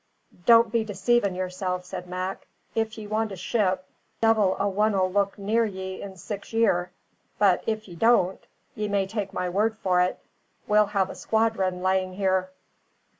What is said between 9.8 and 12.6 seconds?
ut, we'll have a squadron layin' here."